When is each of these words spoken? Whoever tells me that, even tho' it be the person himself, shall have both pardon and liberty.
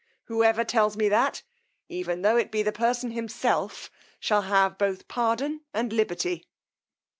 Whoever 0.23 0.63
tells 0.63 0.97
me 0.97 1.09
that, 1.09 1.43
even 1.87 2.23
tho' 2.23 2.35
it 2.35 2.49
be 2.49 2.63
the 2.63 2.71
person 2.71 3.11
himself, 3.11 3.91
shall 4.19 4.41
have 4.41 4.79
both 4.79 5.07
pardon 5.07 5.61
and 5.75 5.93
liberty. 5.93 6.47